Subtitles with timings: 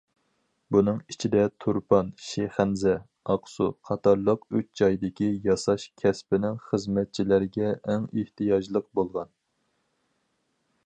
[0.75, 2.93] بۇنىڭ ئىچىدە، تۇرپان، شىخەنزە،
[3.33, 9.31] ئاقسۇ قاتارلىق ئۈچ جايدىكى ياساش كەسپىنىڭ خىزمەتچىلەرگە ئەڭ ئېھتىياجلىق بولغان.